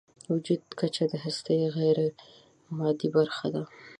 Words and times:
وجودي 0.31 0.67
کچه 0.79 1.03
د 1.09 1.13
هستۍ 1.23 1.59
غیرمادي 1.75 3.07
برخه 3.17 3.47
ده. 3.53 3.63